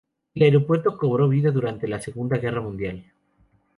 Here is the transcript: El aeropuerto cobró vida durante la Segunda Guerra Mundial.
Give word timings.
El 0.33 0.41
aeropuerto 0.41 0.97
cobró 0.97 1.29
vida 1.29 1.51
durante 1.51 1.87
la 1.87 2.01
Segunda 2.01 2.37
Guerra 2.39 2.59
Mundial. 2.61 3.05